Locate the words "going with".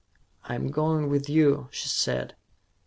0.71-1.29